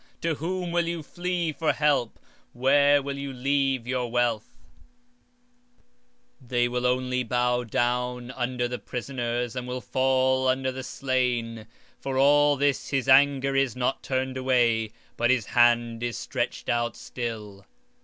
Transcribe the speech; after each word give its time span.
to 0.19 0.33
whom 0.33 0.71
will 0.71 0.87
ye 0.87 0.99
flee 1.03 1.51
for 1.53 1.73
help? 1.73 2.17
and 2.53 2.61
where 2.63 3.03
will 3.03 3.19
ye 3.19 3.27
leave 3.27 3.85
your 3.85 4.09
glory? 4.09 4.39
20:4 6.43 6.71
Without 6.71 6.97
me 7.03 7.07
they 7.21 7.21
shall 7.21 7.23
bow 7.27 7.63
down 7.63 8.31
under 8.31 8.67
the 8.67 8.79
prisoners, 8.79 9.55
and 9.55 9.67
they 9.69 9.73
shall 9.73 9.79
fall 9.81 10.47
under 10.47 10.71
the 10.71 10.81
slain. 10.83 11.67
For 11.99 12.17
all 12.17 12.55
this 12.57 12.89
his 12.89 13.07
anger 13.07 13.55
is 13.55 13.75
not 13.75 14.01
turned 14.01 14.37
away, 14.37 14.89
but 15.17 15.29
his 15.29 15.45
hand 15.45 16.01
is 16.01 16.17
stretched 16.17 16.67
out 16.67 16.95
still. 16.97 17.67